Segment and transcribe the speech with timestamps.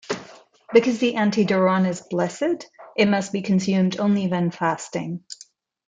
[0.73, 2.67] Because the antidoron is blessed,
[2.97, 5.23] it must be consumed only when fasting.